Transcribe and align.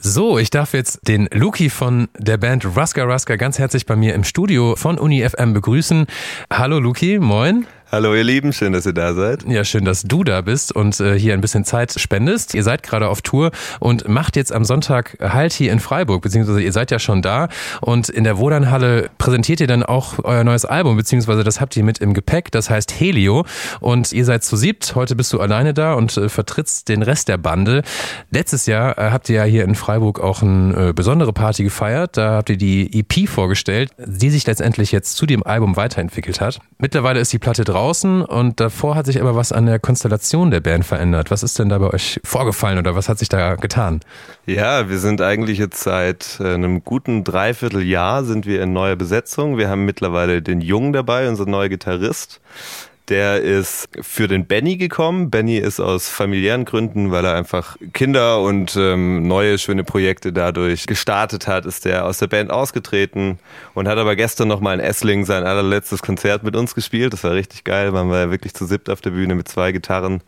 So, 0.00 0.38
ich 0.38 0.50
darf 0.50 0.74
jetzt 0.74 1.08
den 1.08 1.28
Luki 1.32 1.70
von 1.70 2.08
der 2.18 2.36
Band 2.36 2.64
Ruska 2.76 3.02
Ruska 3.04 3.36
ganz 3.36 3.58
herzlich 3.58 3.86
bei 3.86 3.96
mir 3.96 4.14
im 4.14 4.24
Studio 4.24 4.76
von 4.76 4.98
Uni 4.98 5.26
FM 5.26 5.54
begrüßen. 5.54 6.06
Hallo 6.52 6.78
Luki, 6.78 7.18
moin. 7.18 7.66
Hallo 7.92 8.16
ihr 8.16 8.24
Lieben, 8.24 8.52
schön, 8.52 8.72
dass 8.72 8.84
ihr 8.84 8.92
da 8.92 9.14
seid. 9.14 9.44
Ja, 9.46 9.62
schön, 9.62 9.84
dass 9.84 10.02
du 10.02 10.24
da 10.24 10.40
bist 10.40 10.74
und 10.74 10.98
äh, 10.98 11.16
hier 11.16 11.34
ein 11.34 11.40
bisschen 11.40 11.64
Zeit 11.64 11.94
spendest. 11.96 12.52
Ihr 12.52 12.64
seid 12.64 12.82
gerade 12.82 13.08
auf 13.08 13.22
Tour 13.22 13.52
und 13.78 14.08
macht 14.08 14.34
jetzt 14.34 14.52
am 14.52 14.64
Sonntag 14.64 15.16
Halt 15.20 15.52
hier 15.52 15.70
in 15.70 15.78
Freiburg, 15.78 16.20
beziehungsweise 16.20 16.60
ihr 16.60 16.72
seid 16.72 16.90
ja 16.90 16.98
schon 16.98 17.22
da 17.22 17.48
und 17.80 18.08
in 18.08 18.24
der 18.24 18.38
Wodanhalle 18.38 19.08
präsentiert 19.18 19.60
ihr 19.60 19.68
dann 19.68 19.84
auch 19.84 20.14
euer 20.24 20.42
neues 20.42 20.64
Album, 20.64 20.96
beziehungsweise 20.96 21.44
das 21.44 21.60
habt 21.60 21.76
ihr 21.76 21.84
mit 21.84 21.98
im 21.98 22.12
Gepäck, 22.12 22.50
das 22.50 22.70
heißt 22.70 22.92
Helio 22.98 23.46
und 23.78 24.12
ihr 24.12 24.24
seid 24.24 24.42
zu 24.42 24.56
siebt. 24.56 24.96
Heute 24.96 25.14
bist 25.14 25.32
du 25.32 25.40
alleine 25.40 25.72
da 25.72 25.94
und 25.94 26.16
äh, 26.16 26.28
vertrittst 26.28 26.88
den 26.88 27.02
Rest 27.02 27.28
der 27.28 27.38
Bande. 27.38 27.82
Letztes 28.32 28.66
Jahr 28.66 28.98
äh, 28.98 29.12
habt 29.12 29.28
ihr 29.28 29.36
ja 29.36 29.44
hier 29.44 29.62
in 29.62 29.76
Freiburg 29.76 30.18
auch 30.18 30.42
eine 30.42 30.88
äh, 30.88 30.92
besondere 30.92 31.32
Party 31.32 31.62
gefeiert. 31.62 32.16
Da 32.16 32.32
habt 32.32 32.50
ihr 32.50 32.56
die 32.56 32.98
EP 32.98 33.28
vorgestellt, 33.28 33.92
die 34.04 34.30
sich 34.30 34.44
letztendlich 34.44 34.90
jetzt 34.90 35.16
zu 35.16 35.24
dem 35.24 35.44
Album 35.44 35.76
weiterentwickelt 35.76 36.40
hat. 36.40 36.58
Mittlerweile 36.78 37.20
ist 37.20 37.32
die 37.32 37.38
Platte 37.38 37.62
draußen 37.62 37.76
draußen 37.86 38.22
und 38.22 38.58
davor 38.58 38.96
hat 38.96 39.06
sich 39.06 39.20
aber 39.20 39.36
was 39.36 39.52
an 39.52 39.66
der 39.66 39.78
Konstellation 39.78 40.50
der 40.50 40.58
Band 40.58 40.84
verändert. 40.84 41.30
Was 41.30 41.44
ist 41.44 41.56
denn 41.60 41.68
da 41.68 41.78
bei 41.78 41.92
euch 41.92 42.20
vorgefallen 42.24 42.78
oder 42.78 42.96
was 42.96 43.08
hat 43.08 43.20
sich 43.20 43.28
da 43.28 43.54
getan? 43.54 44.00
Ja, 44.44 44.88
wir 44.88 44.98
sind 44.98 45.20
eigentlich 45.20 45.58
jetzt 45.58 45.84
seit 45.84 46.40
äh, 46.40 46.54
einem 46.54 46.82
guten 46.82 47.22
Dreivierteljahr 47.22 48.24
sind 48.24 48.44
wir 48.44 48.60
in 48.60 48.72
neuer 48.72 48.96
Besetzung. 48.96 49.56
Wir 49.56 49.68
haben 49.68 49.84
mittlerweile 49.84 50.42
den 50.42 50.60
Jungen 50.60 50.92
dabei, 50.92 51.28
unser 51.28 51.46
neuer 51.46 51.68
Gitarrist. 51.68 52.40
Der 53.08 53.40
ist 53.40 53.88
für 54.00 54.26
den 54.26 54.46
Benny 54.46 54.76
gekommen. 54.76 55.30
Benny 55.30 55.58
ist 55.58 55.78
aus 55.78 56.08
familiären 56.08 56.64
Gründen, 56.64 57.12
weil 57.12 57.24
er 57.24 57.34
einfach 57.34 57.76
Kinder 57.92 58.40
und 58.40 58.74
ähm, 58.76 59.28
neue 59.28 59.58
schöne 59.58 59.84
Projekte 59.84 60.32
dadurch 60.32 60.86
gestartet 60.86 61.46
hat, 61.46 61.66
ist 61.66 61.84
der 61.84 62.04
aus 62.04 62.18
der 62.18 62.26
Band 62.26 62.50
ausgetreten 62.50 63.38
und 63.74 63.86
hat 63.86 63.98
aber 63.98 64.16
gestern 64.16 64.48
noch 64.48 64.60
mal 64.60 64.74
in 64.74 64.80
Essling 64.80 65.24
sein 65.24 65.44
allerletztes 65.44 66.02
Konzert 66.02 66.42
mit 66.42 66.56
uns 66.56 66.74
gespielt. 66.74 67.12
Das 67.12 67.22
war 67.22 67.32
richtig 67.32 67.62
geil. 67.62 67.92
Waren 67.92 68.10
wir 68.10 68.32
wirklich 68.32 68.54
zu 68.54 68.66
siebt 68.66 68.90
auf 68.90 69.00
der 69.00 69.10
Bühne 69.10 69.36
mit 69.36 69.46
zwei 69.46 69.70
Gitarren. 69.70 70.22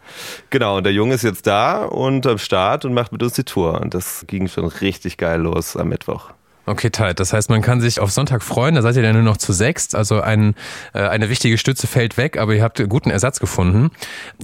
Genau, 0.50 0.77
und 0.77 0.84
der 0.84 0.92
Junge 0.92 1.14
ist 1.14 1.24
jetzt 1.24 1.48
da 1.48 1.84
und 1.84 2.27
am 2.28 2.39
Start 2.39 2.84
und 2.84 2.95
macht 2.95 3.11
mit 3.11 3.22
uns 3.24 3.33
die 3.33 3.45
Tour. 3.45 3.80
Und 3.80 3.95
das 3.95 4.24
ging 4.28 4.47
schon 4.47 4.67
richtig 4.67 5.17
geil 5.17 5.41
los 5.41 5.77
am 5.77 5.89
Mittwoch. 5.89 6.30
Okay, 6.69 6.91
tight. 6.91 7.19
Das 7.19 7.33
heißt, 7.33 7.48
man 7.48 7.62
kann 7.62 7.80
sich 7.80 7.98
auf 7.98 8.11
Sonntag 8.11 8.42
freuen. 8.42 8.74
Da 8.74 8.83
seid 8.83 8.94
ihr 8.94 9.02
dann 9.02 9.14
nur 9.14 9.22
noch 9.22 9.38
zu 9.38 9.55
sechst. 9.55 9.94
Also 9.94 10.20
ein, 10.20 10.55
äh, 10.92 11.00
eine 11.00 11.30
wichtige 11.30 11.56
Stütze 11.56 11.86
fällt 11.86 12.19
weg, 12.19 12.36
aber 12.36 12.55
ihr 12.55 12.62
habt 12.62 12.86
guten 12.91 13.08
Ersatz 13.08 13.41
gefunden. 13.41 13.91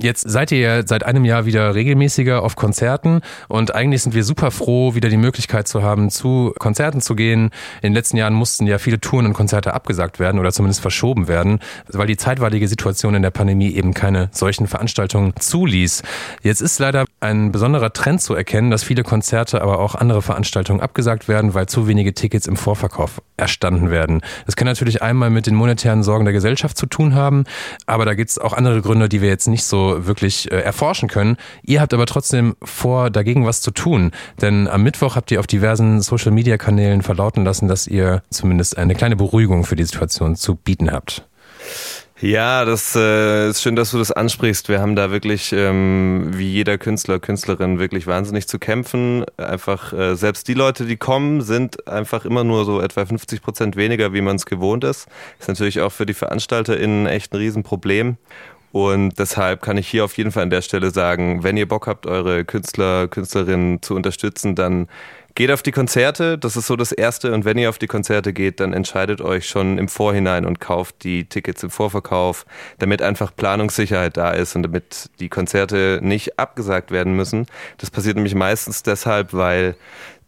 Jetzt 0.01 0.23
seid 0.23 0.51
ihr 0.51 0.59
ja 0.59 0.87
seit 0.87 1.05
einem 1.05 1.27
Jahr 1.27 1.45
wieder 1.45 1.75
regelmäßiger 1.75 2.43
auf 2.43 2.57
Konzerten 2.57 3.21
und 3.49 3.75
eigentlich 3.75 4.03
sind 4.03 4.15
wir 4.15 4.25
super 4.25 4.51
froh, 4.51 4.95
wieder 4.95 5.11
die 5.11 5.19
Möglichkeit 5.19 5.69
zu 5.69 5.83
haben, 5.83 6.09
zu 6.09 6.55
Konzerten 6.59 7.03
zu 7.03 7.15
gehen. 7.15 7.51
In 7.83 7.91
den 7.91 7.93
letzten 7.93 8.17
Jahren 8.17 8.33
mussten 8.33 8.67
ja 8.67 8.79
viele 8.79 9.01
Touren 9.01 9.27
und 9.27 9.35
Konzerte 9.35 9.75
abgesagt 9.75 10.19
werden 10.19 10.41
oder 10.41 10.51
zumindest 10.51 10.81
verschoben 10.81 11.29
werden, 11.29 11.59
weil 11.89 12.07
die 12.07 12.17
zeitweilige 12.17 12.69
Situation 12.69 13.15
in 13.15 13.23
der 13.23 13.33
Pandemie 13.33 13.75
eben 13.75 13.93
keine 13.93 14.31
solchen 14.33 14.67
Veranstaltungen 14.67 15.35
zuließ. 15.39 16.03
Jetzt 16.43 16.63
ist 16.63 16.79
leider 16.79 17.05
ein 17.21 17.53
besonderer 17.53 17.93
Trend 17.93 18.23
zu 18.23 18.35
erkennen, 18.35 18.71
dass 18.71 18.83
viele 18.83 19.03
Konzerte, 19.03 19.61
aber 19.61 19.79
auch 19.79 19.95
andere 19.95 20.23
Veranstaltungen 20.23 20.81
abgesagt 20.81 21.29
werden, 21.29 21.53
weil 21.53 21.67
zu 21.67 21.87
wenige 21.87 22.14
Tickets 22.15 22.47
im 22.47 22.57
Vorverkauf 22.57 23.21
erstanden 23.37 23.91
werden. 23.91 24.21
Das 24.47 24.57
kann 24.57 24.67
natürlich 24.67 25.03
einmal 25.03 25.31
mit 25.31 25.47
den 25.47 25.55
monetären 25.55 26.03
Sorgen 26.03 26.25
der 26.25 26.33
Gesellschaft 26.33 26.77
zu 26.77 26.87
tun 26.87 27.15
haben, 27.15 27.45
aber 27.87 28.05
da 28.05 28.15
gibt 28.15 28.31
es 28.31 28.39
auch 28.39 28.53
andere 28.53 28.81
Gründe, 28.83 29.09
die 29.09 29.21
wir 29.21 29.29
jetzt 29.29 29.49
nicht 29.49 29.65
so 29.65 30.07
wirklich 30.07 30.51
äh, 30.51 30.61
erforschen 30.61 31.09
können. 31.09 31.37
Ihr 31.63 31.81
habt 31.81 31.93
aber 31.95 32.07
trotzdem 32.07 32.57
vor, 32.63 33.11
dagegen 33.11 33.47
was 33.47 33.61
zu 33.61 33.71
tun, 33.71 34.13
denn 34.41 34.69
am 34.69 34.83
Mittwoch 34.83 35.17
habt 35.17 35.31
ihr 35.31 35.41
auf 35.41 35.47
diversen 35.47 36.01
Social-Media-Kanälen 36.01 37.03
verlauten 37.03 37.45
lassen, 37.45 37.69
dass 37.69 37.87
ihr 37.87 38.23
zumindest 38.31 38.79
eine 38.79 38.95
kleine 38.95 39.17
Beruhigung 39.17 39.65
für 39.65 39.77
die 39.77 39.85
Situation 39.85 40.37
zu 40.37 40.55
bieten 40.55 40.93
habt. 40.93 41.27
Ja, 42.25 42.65
das 42.65 42.97
äh, 42.97 43.51
ist 43.51 43.61
schön, 43.61 43.77
dass 43.77 43.91
du 43.91 43.99
das 43.99 44.11
ansprichst. 44.11 44.71
Wir 44.71 44.81
haben 44.81 44.97
da 44.97 45.11
wirklich, 45.11 45.53
ähm, 45.53 46.31
wie 46.33 46.51
jeder 46.51 46.79
Künstler, 46.79 47.19
Künstlerin, 47.19 47.79
wirklich 47.79 48.07
wahnsinnig 48.07 48.49
zu 48.49 48.59
kämpfen. 48.59 49.27
Einfach, 49.37 49.93
äh, 49.93 50.15
selbst 50.15 50.49
die 50.49 50.55
Leute, 50.55 50.87
die 50.87 50.97
kommen, 50.97 51.43
sind 51.43 51.87
einfach 51.87 52.25
immer 52.25 52.43
nur 52.43 52.65
so 52.65 52.81
etwa 52.81 53.05
50 53.05 53.43
Prozent 53.43 53.77
weniger, 53.77 54.15
wie 54.15 54.23
man 54.23 54.37
es 54.37 54.47
gewohnt 54.47 54.85
ist. 54.85 55.07
Ist 55.39 55.49
natürlich 55.49 55.83
auch 55.83 55.93
für 55.93 56.07
die 56.07 56.15
VeranstalterInnen 56.15 57.07
echt 57.07 57.35
ein 57.35 57.37
Riesenproblem. 57.37 58.17
Und 58.73 59.19
deshalb 59.19 59.61
kann 59.61 59.77
ich 59.77 59.87
hier 59.87 60.07
auf 60.07 60.17
jeden 60.17 60.33
Fall 60.33 60.45
an 60.45 60.51
der 60.51 60.63
Stelle 60.63 60.93
sagen, 60.93 61.43
wenn 61.45 61.59
ihr 61.59 61.69
Bock 61.69 61.87
habt, 61.87 62.07
eure 62.07 62.47
Künstler, 62.47 63.07
Künstlerinnen 63.07 63.83
zu 63.83 63.95
unterstützen, 63.95 64.55
dann 64.55 64.89
Geht 65.37 65.51
auf 65.51 65.65
die 65.65 65.73
Konzerte, 65.73 66.39
das 66.39 66.57
ist 66.57 66.69
so 66.69 66.77
das 66.77 66.93
Erste. 66.93 67.33
Und 67.33 67.45
wenn 67.45 67.59
ihr 67.59 67.69
auf 67.69 67.79
die 67.79 67.89
Konzerte 67.89 68.33
geht, 68.33 68.61
dann 68.61 68.73
entscheidet 68.73 69.21
euch 69.21 69.49
schon 69.49 69.79
im 69.79 69.89
Vorhinein 69.89 70.45
und 70.45 70.61
kauft 70.61 71.03
die 71.03 71.25
Tickets 71.29 71.65
im 71.65 71.71
Vorverkauf, 71.71 72.47
damit 72.79 73.03
einfach 73.03 73.35
Planungssicherheit 73.35 74.17
da 74.17 74.31
ist 74.31 74.55
und 74.55 74.63
damit 74.63 75.11
die 75.19 75.29
Konzerte 75.29 75.99
nicht 76.03 76.39
abgesagt 76.39 76.93
werden 76.93 77.17
müssen. 77.17 77.47
Das 77.79 77.91
passiert 77.91 78.15
nämlich 78.15 78.37
meistens 78.37 78.85
deshalb, 78.85 79.33
weil 79.33 79.75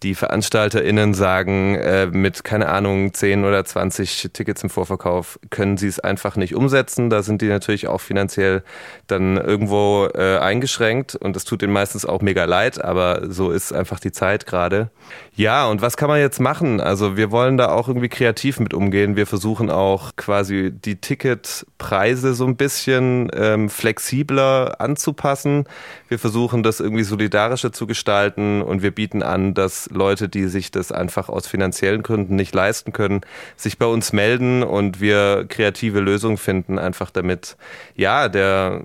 die 0.03 0.15
VeranstalterInnen 0.15 1.15
sagen, 1.15 1.75
äh, 1.77 2.07
mit, 2.07 2.45
keine 2.45 2.69
Ahnung, 2.69 3.15
10 3.15 3.45
oder 3.45 3.65
20 3.65 4.31
Tickets 4.33 4.63
im 4.63 4.71
Vorverkauf 4.71 5.39
können 5.51 5.79
sie 5.79 5.89
es 5.89 6.01
einfach 6.01 6.37
nicht 6.37 6.55
umsetzen. 6.55 7.09
Da 7.09 7.23
sind 7.23 7.41
die 7.43 7.49
natürlich 7.49 7.89
auch 7.89 8.01
finanziell 8.01 8.63
dann 9.07 9.37
irgendwo 9.37 10.09
äh, 10.15 10.39
eingeschränkt 10.39 11.15
und 11.15 11.35
das 11.35 11.45
tut 11.45 11.63
ihnen 11.63 11.73
meistens 11.73 12.05
auch 12.05 12.21
mega 12.21 12.45
leid, 12.45 12.83
aber 12.83 13.31
so 13.31 13.51
ist 13.51 13.73
einfach 13.73 13.99
die 13.99 14.13
Zeit 14.13 14.47
gerade. 14.47 14.91
Ja, 15.35 15.67
und 15.67 15.83
was 15.83 15.97
kann 15.97 16.09
man 16.09 16.21
jetzt 16.21 16.41
machen? 16.41 16.81
Also 16.81 17.17
wir 17.17 17.31
wollen 17.31 17.57
da 17.57 17.71
auch 17.71 17.89
irgendwie 17.89 18.09
kreativ 18.09 18.61
mit 18.61 18.75
umgehen. 18.75 19.17
Wir 19.17 19.27
versuchen 19.27 19.71
auch 19.71 20.17
quasi 20.17 20.73
die 20.73 20.97
Ticketpreise 20.97 22.35
so 22.35 22.47
ein 22.47 22.57
bisschen 22.57 23.31
ähm, 23.35 23.69
flexibler 23.69 24.81
anzupassen. 24.81 25.65
Wir 26.09 26.19
versuchen 26.19 26.63
das 26.63 26.81
irgendwie 26.81 27.05
solidarischer 27.05 27.73
zu 27.73 27.87
gestalten 27.87 28.63
und 28.63 28.83
wir 28.83 28.91
bieten 28.91 29.23
an, 29.23 29.55
dass 29.55 29.86
Leute, 29.91 30.29
die 30.29 30.47
sich 30.47 30.71
das 30.71 30.93
einfach 30.93 31.29
aus 31.29 31.47
finanziellen 31.47 32.03
Gründen 32.03 32.37
nicht 32.37 32.55
leisten 32.55 32.93
können, 32.93 33.21
sich 33.57 33.79
bei 33.79 33.87
uns 33.87 34.13
melden 34.13 34.63
und 34.63 35.01
wir 35.01 35.47
kreative 35.49 36.01
Lösungen 36.01 36.37
finden, 36.37 36.79
einfach 36.79 37.11
damit, 37.11 37.57
ja, 37.95 38.29
der 38.29 38.83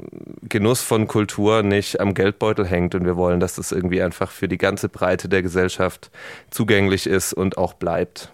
Genuss 0.48 0.82
von 0.82 1.08
Kultur 1.08 1.64
nicht 1.64 2.00
am 2.00 2.14
Geldbeutel 2.14 2.66
hängt 2.66 2.96
und 2.96 3.06
wir 3.06 3.18
wollen, 3.18 3.40
dass 3.40 3.56
das 3.56 3.72
irgendwie 3.72 4.02
einfach 4.02 4.32
für 4.32 4.48
die 4.48 4.58
ganze 4.58 4.90
Breite 4.90 5.30
der 5.30 5.42
Gesellschaft 5.42 6.12
zugänglich 6.50 7.08
ist 7.08 7.34
und 7.34 7.58
auch 7.58 7.74
bleibt. 7.74 8.32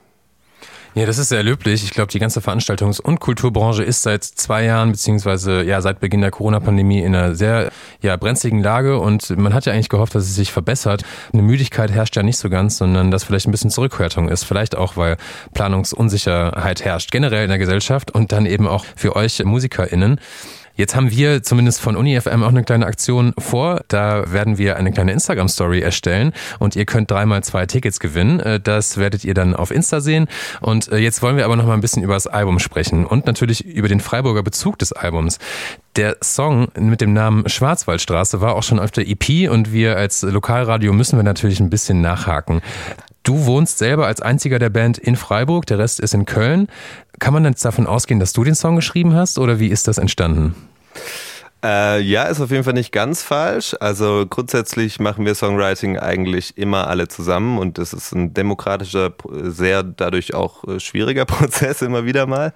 Ja, 0.97 1.05
das 1.05 1.19
ist 1.19 1.29
sehr 1.29 1.43
löblich. 1.43 1.83
Ich 1.83 1.91
glaube, 1.91 2.11
die 2.11 2.17
ganze 2.17 2.39
Veranstaltungs- 2.39 2.99
und 2.99 3.19
Kulturbranche 3.19 3.83
ist 3.83 4.01
seit 4.01 4.23
zwei 4.23 4.63
Jahren 4.63 4.93
beziehungsweise 4.93 5.61
ja 5.61 5.79
seit 5.79 5.99
Beginn 5.99 6.21
der 6.21 6.31
Corona-Pandemie 6.31 7.01
in 7.01 7.13
einer 7.13 7.35
sehr 7.35 7.69
ja 8.01 8.15
brenzligen 8.15 8.63
Lage 8.63 8.97
und 8.97 9.29
man 9.37 9.53
hat 9.53 9.67
ja 9.67 9.73
eigentlich 9.73 9.89
gehofft, 9.89 10.15
dass 10.15 10.23
es 10.23 10.33
sich 10.33 10.51
verbessert. 10.51 11.03
Eine 11.33 11.43
Müdigkeit 11.43 11.91
herrscht 11.91 12.15
ja 12.15 12.23
nicht 12.23 12.37
so 12.37 12.49
ganz, 12.49 12.79
sondern 12.79 13.11
dass 13.11 13.25
vielleicht 13.25 13.47
ein 13.47 13.51
bisschen 13.51 13.69
Zurückhaltung 13.69 14.27
ist. 14.27 14.43
Vielleicht 14.43 14.75
auch, 14.75 14.97
weil 14.97 15.17
Planungsunsicherheit 15.53 16.83
herrscht 16.83 17.11
generell 17.11 17.43
in 17.43 17.49
der 17.49 17.59
Gesellschaft 17.59 18.09
und 18.09 18.31
dann 18.31 18.47
eben 18.47 18.67
auch 18.67 18.83
für 18.95 19.15
euch 19.15 19.43
MusikerInnen. 19.45 20.19
Jetzt 20.77 20.95
haben 20.95 21.09
wir 21.09 21.41
zumindest 21.41 21.81
von 21.81 21.95
UniFM 21.95 22.43
auch 22.43 22.49
eine 22.49 22.63
kleine 22.63 22.85
Aktion 22.85 23.33
vor. 23.39 23.81
Da 23.87 24.31
werden 24.31 24.59
wir 24.59 24.77
eine 24.77 24.91
kleine 24.91 25.11
Instagram-Story 25.11 25.81
erstellen 25.81 26.33
und 26.59 26.75
ihr 26.75 26.85
könnt 26.85 27.09
dreimal 27.09 27.43
zwei 27.43 27.65
Tickets 27.65 27.99
gewinnen. 27.99 28.39
Äh, 28.39 28.59
das 28.59 28.97
werdet 28.97 29.25
ihr 29.25 29.33
dann 29.33 29.55
auf 29.55 29.71
Insta 29.71 30.01
sehen. 30.01 30.27
Und 30.61 30.91
äh, 30.91 30.97
jetzt 30.97 31.23
wollen 31.23 31.35
wir 31.35 31.45
aber 31.45 31.55
noch 31.55 31.65
mal 31.65 31.73
ein 31.73 31.81
bisschen 31.81 32.03
über 32.03 32.13
das 32.13 32.27
Album 32.27 32.59
sprechen 32.59 33.07
und 33.07 33.25
natürlich 33.25 33.65
über 33.65 33.87
den 33.87 33.99
Freiburger 33.99 34.43
Bezug 34.43 34.77
des 34.77 34.93
Albums. 34.93 35.39
Der 35.95 36.17
Song 36.21 36.67
mit 36.77 37.01
dem 37.01 37.13
Namen 37.13 37.49
Schwarzwaldstraße 37.49 38.39
war 38.39 38.55
auch 38.55 38.61
schon 38.61 38.77
auf 38.79 38.91
der 38.91 39.07
EP 39.07 39.49
und 39.49 39.73
wir 39.73 39.97
als 39.97 40.21
Lokalradio 40.21 40.93
müssen 40.93 41.17
wir 41.17 41.23
natürlich 41.23 41.59
ein 41.59 41.71
bisschen 41.71 42.01
nachhaken. 42.01 42.61
Du 43.27 43.45
wohnst 43.45 43.77
selber 43.77 44.07
als 44.07 44.21
einziger 44.21 44.57
der 44.57 44.69
Band 44.69 44.97
in 44.97 45.17
Freiburg, 45.17 45.65
der 45.65 45.79
Rest 45.79 45.99
ist 45.99 46.13
in 46.13 46.25
Köln. 46.25 46.69
Kann 47.19 47.33
man 47.33 47.45
jetzt 47.45 47.65
davon 47.65 47.87
ausgehen, 47.87 48.19
dass 48.19 48.33
du 48.33 48.43
den 48.43 48.55
Song 48.55 48.75
geschrieben 48.75 49.15
hast 49.15 49.39
oder 49.39 49.59
wie 49.59 49.67
ist 49.67 49.87
das 49.87 49.97
entstanden? 49.97 50.55
Äh, 51.63 52.01
ja, 52.01 52.23
ist 52.23 52.39
auf 52.39 52.51
jeden 52.51 52.63
Fall 52.63 52.73
nicht 52.73 52.91
ganz 52.91 53.23
falsch. 53.23 53.75
Also 53.79 54.25
grundsätzlich 54.29 54.99
machen 54.99 55.25
wir 55.25 55.33
Songwriting 55.33 55.97
eigentlich 55.97 56.55
immer 56.57 56.87
alle 56.87 57.07
zusammen 57.07 57.57
und 57.57 57.79
das 57.79 57.93
ist 57.93 58.13
ein 58.13 58.33
demokratischer, 58.33 59.11
sehr 59.31 59.81
dadurch 59.81 60.35
auch 60.35 60.63
äh, 60.65 60.79
schwieriger 60.79 61.25
Prozess 61.25 61.81
immer 61.81 62.05
wieder 62.05 62.27
mal. 62.27 62.53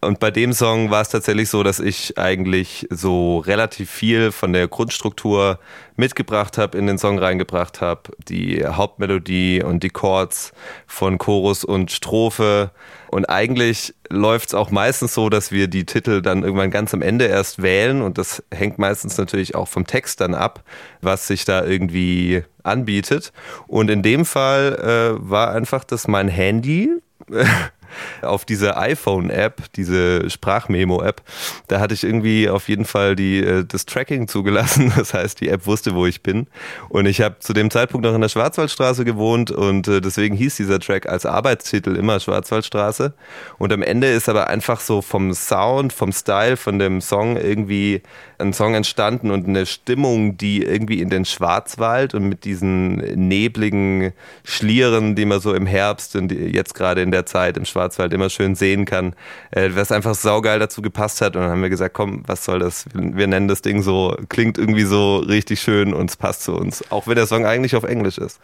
Und 0.00 0.20
bei 0.20 0.30
dem 0.30 0.52
Song 0.52 0.90
war 0.90 1.02
es 1.02 1.08
tatsächlich 1.08 1.48
so, 1.48 1.62
dass 1.62 1.80
ich 1.80 2.18
eigentlich 2.18 2.86
so 2.90 3.38
relativ 3.38 3.90
viel 3.90 4.32
von 4.32 4.52
der 4.52 4.68
Grundstruktur 4.68 5.58
mitgebracht 5.96 6.58
habe, 6.58 6.76
in 6.76 6.86
den 6.86 6.98
Song 6.98 7.18
reingebracht 7.18 7.80
habe. 7.80 8.02
Die 8.28 8.64
Hauptmelodie 8.64 9.62
und 9.62 9.82
die 9.82 9.90
Chords 9.90 10.52
von 10.86 11.18
Chorus 11.18 11.64
und 11.64 11.90
Strophe. 11.90 12.70
Und 13.08 13.24
eigentlich 13.26 13.94
läuft 14.10 14.48
es 14.48 14.54
auch 14.54 14.70
meistens 14.70 15.14
so, 15.14 15.30
dass 15.30 15.50
wir 15.52 15.68
die 15.68 15.86
Titel 15.86 16.20
dann 16.20 16.42
irgendwann 16.42 16.70
ganz 16.70 16.92
am 16.92 17.02
Ende 17.02 17.26
erst 17.26 17.62
wählen. 17.62 18.02
Und 18.02 18.18
das 18.18 18.42
hängt 18.52 18.78
meistens 18.78 19.16
natürlich 19.16 19.54
auch 19.54 19.68
vom 19.68 19.86
Text 19.86 20.20
dann 20.20 20.34
ab, 20.34 20.62
was 21.00 21.26
sich 21.26 21.44
da 21.44 21.64
irgendwie 21.64 22.44
anbietet. 22.62 23.32
Und 23.66 23.90
in 23.90 24.02
dem 24.02 24.24
Fall 24.24 25.16
äh, 25.18 25.30
war 25.30 25.52
einfach 25.52 25.84
das 25.84 26.08
mein 26.08 26.28
Handy 26.28 26.90
auf 28.22 28.44
diese 28.44 28.76
iPhone-App, 28.76 29.72
diese 29.74 30.28
Sprachmemo-App, 30.28 31.22
da 31.68 31.80
hatte 31.80 31.94
ich 31.94 32.04
irgendwie 32.04 32.48
auf 32.48 32.68
jeden 32.68 32.84
Fall 32.84 33.16
die, 33.16 33.38
äh, 33.38 33.64
das 33.64 33.86
Tracking 33.86 34.28
zugelassen. 34.28 34.92
Das 35.06 35.14
heißt, 35.14 35.40
die 35.40 35.48
App 35.50 35.66
wusste, 35.66 35.94
wo 35.94 36.06
ich 36.06 36.22
bin. 36.22 36.46
Und 36.88 37.06
ich 37.06 37.20
habe 37.20 37.38
zu 37.38 37.52
dem 37.52 37.70
Zeitpunkt 37.70 38.04
noch 38.04 38.14
in 38.14 38.20
der 38.20 38.28
Schwarzwaldstraße 38.28 39.04
gewohnt 39.04 39.50
und 39.50 39.86
äh, 39.88 40.00
deswegen 40.00 40.34
hieß 40.34 40.56
dieser 40.56 40.80
Track 40.80 41.06
als 41.06 41.26
Arbeitstitel 41.26 41.94
immer 41.96 42.18
Schwarzwaldstraße. 42.18 43.12
Und 43.58 43.72
am 43.72 43.82
Ende 43.82 44.08
ist 44.08 44.28
aber 44.28 44.48
einfach 44.48 44.80
so 44.80 45.02
vom 45.02 45.32
Sound, 45.34 45.92
vom 45.92 46.12
Style, 46.12 46.56
von 46.56 46.78
dem 46.78 47.00
Song 47.00 47.36
irgendwie 47.36 48.02
ein 48.38 48.52
Song 48.52 48.74
entstanden 48.74 49.30
und 49.30 49.46
eine 49.46 49.66
Stimmung, 49.66 50.36
die 50.36 50.62
irgendwie 50.62 51.00
in 51.00 51.10
den 51.10 51.24
Schwarzwald 51.24 52.14
und 52.14 52.28
mit 52.28 52.44
diesen 52.44 52.96
nebligen 53.28 54.12
Schlieren, 54.44 55.14
die 55.14 55.24
man 55.24 55.40
so 55.40 55.54
im 55.54 55.66
Herbst 55.66 56.16
und 56.16 56.32
jetzt 56.32 56.74
gerade 56.74 57.02
in 57.02 57.10
der 57.10 57.26
Zeit 57.26 57.56
im 57.56 57.64
Schwarzwald 57.64 57.75
immer 58.12 58.30
schön 58.30 58.54
sehen 58.54 58.84
kann, 58.84 59.14
äh, 59.50 59.70
was 59.72 59.92
einfach 59.92 60.14
saugeil 60.14 60.58
dazu 60.58 60.82
gepasst 60.82 61.20
hat. 61.20 61.36
Und 61.36 61.42
dann 61.42 61.50
haben 61.50 61.62
wir 61.62 61.70
gesagt, 61.70 61.94
komm, 61.94 62.22
was 62.26 62.44
soll 62.44 62.58
das? 62.58 62.86
Wir 62.92 63.26
nennen 63.26 63.48
das 63.48 63.62
Ding 63.62 63.82
so, 63.82 64.16
klingt 64.28 64.58
irgendwie 64.58 64.84
so 64.84 65.18
richtig 65.18 65.60
schön 65.60 65.94
und 65.94 66.10
es 66.10 66.16
passt 66.16 66.42
zu 66.44 66.54
uns. 66.54 66.84
Auch 66.90 67.06
wenn 67.06 67.16
der 67.16 67.26
Song 67.26 67.46
eigentlich 67.46 67.76
auf 67.76 67.84
Englisch 67.84 68.18
ist. 68.18 68.40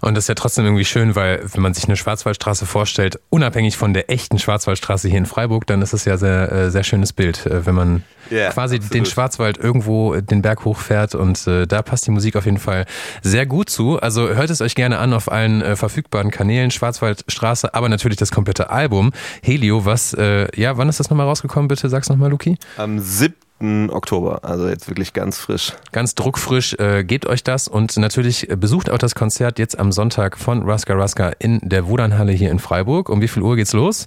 Und 0.00 0.14
das 0.14 0.24
ist 0.24 0.28
ja 0.28 0.34
trotzdem 0.34 0.64
irgendwie 0.64 0.84
schön, 0.84 1.16
weil 1.16 1.44
wenn 1.52 1.62
man 1.62 1.74
sich 1.74 1.84
eine 1.84 1.96
Schwarzwaldstraße 1.96 2.66
vorstellt, 2.66 3.18
unabhängig 3.30 3.76
von 3.76 3.92
der 3.92 4.10
echten 4.10 4.38
Schwarzwaldstraße 4.38 5.08
hier 5.08 5.18
in 5.18 5.26
Freiburg, 5.26 5.66
dann 5.66 5.82
ist 5.82 5.92
es 5.92 6.04
ja 6.04 6.16
sehr, 6.16 6.52
äh, 6.52 6.70
sehr 6.70 6.84
schönes 6.84 7.12
Bild, 7.12 7.46
äh, 7.46 7.66
wenn 7.66 7.74
man 7.74 8.04
yeah, 8.30 8.52
quasi 8.52 8.76
absolut. 8.76 8.94
den 8.94 9.06
Schwarzwald 9.06 9.58
irgendwo 9.58 10.14
den 10.14 10.42
Berg 10.42 10.64
hochfährt 10.64 11.14
und 11.14 11.46
äh, 11.46 11.66
da 11.66 11.82
passt 11.82 12.06
die 12.06 12.12
Musik 12.12 12.36
auf 12.36 12.44
jeden 12.44 12.58
Fall 12.58 12.86
sehr 13.22 13.46
gut 13.46 13.70
zu. 13.70 13.98
Also 14.00 14.28
hört 14.28 14.50
es 14.50 14.60
euch 14.60 14.76
gerne 14.76 14.98
an 14.98 15.12
auf 15.12 15.30
allen 15.30 15.62
äh, 15.62 15.74
verfügbaren 15.74 16.30
Kanälen, 16.30 16.70
Schwarzwaldstraße, 16.70 17.74
aber 17.74 17.88
natürlich 17.88 18.18
das 18.18 18.30
komplette 18.30 18.67
Album 18.70 19.12
Helio, 19.42 19.84
was, 19.84 20.14
äh, 20.14 20.48
ja, 20.60 20.76
wann 20.76 20.88
ist 20.88 21.00
das 21.00 21.10
nochmal 21.10 21.26
rausgekommen, 21.26 21.68
bitte? 21.68 21.88
Sag's 21.88 22.08
nochmal, 22.08 22.30
Luki. 22.30 22.56
Am 22.76 22.98
7. 22.98 23.90
Oktober, 23.90 24.44
also 24.44 24.68
jetzt 24.68 24.88
wirklich 24.88 25.12
ganz 25.12 25.38
frisch. 25.38 25.72
Ganz 25.90 26.14
druckfrisch, 26.14 26.74
äh, 26.74 27.02
gebt 27.02 27.26
euch 27.26 27.42
das 27.42 27.66
und 27.66 27.96
natürlich 27.96 28.48
besucht 28.56 28.88
auch 28.88 28.98
das 28.98 29.14
Konzert 29.14 29.58
jetzt 29.58 29.78
am 29.78 29.90
Sonntag 29.90 30.38
von 30.38 30.62
Raska 30.62 30.94
Raska 30.94 31.32
in 31.40 31.58
der 31.62 31.88
Wudernhalle 31.88 32.32
hier 32.32 32.50
in 32.50 32.60
Freiburg. 32.60 33.08
Um 33.08 33.20
wie 33.20 33.28
viel 33.28 33.42
Uhr 33.42 33.56
geht's 33.56 33.72
los? 33.72 34.06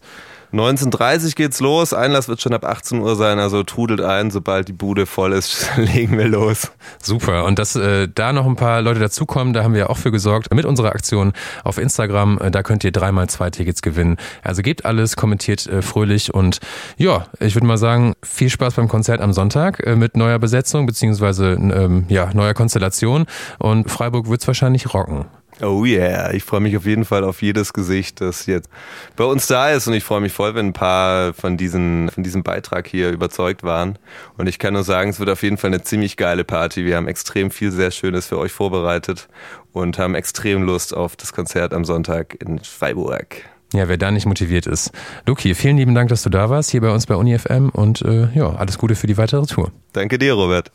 19.30 0.54 1.36
geht's 1.36 1.60
los. 1.60 1.94
Einlass 1.94 2.28
wird 2.28 2.42
schon 2.42 2.54
ab 2.54 2.66
18 2.66 3.00
Uhr 3.00 3.16
sein, 3.16 3.40
also 3.40 3.64
trudelt 3.64 4.02
ein. 4.02 4.32
Sobald 4.32 4.68
die 4.68 4.74
Bude 4.74 5.06
voll 5.06 5.34
ist, 5.34 5.70
legen 5.78 6.18
wir 6.18 6.28
los. 6.28 6.72
Super. 7.02 7.46
Und 7.46 7.58
dass 7.60 7.76
äh, 7.76 8.08
da 8.14 8.34
noch 8.34 8.46
ein 8.46 8.56
paar 8.56 8.82
Leute 8.82 9.00
dazukommen, 9.00 9.54
da 9.54 9.64
haben 9.64 9.74
wir 9.74 9.90
auch 9.90 9.98
für 9.98 10.12
gesorgt 10.12 10.54
mit 10.54 10.66
unserer 10.66 10.90
Aktion 10.90 11.34
auf 11.64 11.78
Instagram. 11.78 12.40
Äh, 12.40 12.52
da 12.52 12.64
könnt 12.64 12.84
ihr 12.84 12.92
dreimal 12.92 13.30
zwei 13.30 13.50
Tickets 13.50 13.82
gewinnen. 13.82 14.18
Also 14.44 14.62
gebt 14.62 14.86
alles, 14.86 15.16
kommentiert 15.16 15.68
äh, 15.68 15.82
fröhlich 15.82 16.34
und 16.34 16.60
ja, 16.98 17.28
ich 17.40 17.56
würde 17.56 17.68
mal 17.68 17.78
sagen, 17.78 18.14
viel 18.24 18.50
Spaß 18.50 18.76
beim 18.76 18.88
Konzert 18.88 19.22
am 19.22 19.34
Sonntag 19.34 19.86
äh, 19.86 19.96
mit 19.96 20.18
neuer 20.18 20.40
Besetzung 20.40 20.86
beziehungsweise 20.86 21.52
ähm, 21.54 22.06
ja, 22.10 22.32
neuer 22.34 22.54
Konstellation. 22.54 23.26
Und 23.60 23.90
Freiburg 23.90 24.28
wird's 24.28 24.48
wahrscheinlich 24.48 24.94
rocken. 24.94 25.26
Oh 25.60 25.86
yeah, 25.86 26.34
ich 26.34 26.44
freue 26.44 26.62
mich 26.62 26.76
auf 26.76 26.86
jeden 26.86 27.06
Fall 27.06 27.24
auf 27.24 27.42
jedes 27.42 27.74
Gesicht, 27.74 28.22
das 28.22 28.46
jetzt 28.46 28.70
bei 29.16 29.24
uns 29.24 29.48
da 29.48 29.70
ist 29.70 29.88
und 29.88 29.94
ich 29.94 30.04
freue 30.04 30.22
mich 30.22 30.34
voll, 30.34 30.56
wenn 30.56 30.68
ein 30.68 30.74
paar 30.74 31.34
von, 31.34 31.58
diesen, 31.58 32.10
von 32.10 32.24
diesem 32.24 32.42
Beitrag 32.42 32.88
hier 32.88 33.10
überzeugt 33.12 33.64
waren. 33.64 34.00
Und 34.38 34.48
ich 34.48 34.58
kann 34.58 34.74
nur 34.74 34.84
sagen, 34.84 35.12
es 35.12 35.20
wird 35.20 35.30
auf 35.30 35.44
jeden 35.44 35.58
Fall 35.58 35.70
eine 35.70 35.84
ziemlich 35.84 36.18
geile 36.18 36.44
Party. 36.44 36.86
Wir 36.86 36.96
haben 36.96 37.08
extrem 37.08 37.52
viel 37.52 37.72
sehr 37.72 37.92
Schönes 37.92 38.28
für 38.28 38.40
euch 38.40 38.52
vorbereitet 38.52 39.28
und 39.72 40.00
haben 40.00 40.16
extrem 40.16 40.64
Lust 40.64 40.96
auf 40.96 41.16
das 41.16 41.34
Konzert 41.34 41.74
am 41.74 41.86
Sonntag 41.86 42.42
in 42.42 42.60
Freiburg. 42.60 43.44
Ja, 43.74 43.88
wer 43.88 43.98
da 43.98 44.12
nicht 44.12 44.26
motiviert 44.26 44.68
ist. 44.68 44.92
Luki, 45.26 45.56
vielen 45.56 45.78
lieben 45.78 45.96
Dank, 45.96 46.10
dass 46.10 46.24
du 46.24 46.30
da 46.30 46.50
warst, 46.50 46.72
hier 46.72 46.82
bei 46.82 46.92
uns 46.92 47.06
bei 47.06 47.16
UniFM 47.16 47.70
und 47.70 48.02
äh, 48.02 48.28
ja, 48.34 48.50
alles 48.56 48.78
Gute 48.78 48.96
für 48.96 49.08
die 49.08 49.18
weitere 49.18 49.46
Tour. 49.46 49.72
Danke 49.94 50.18
dir, 50.18 50.34
Robert. 50.34 50.70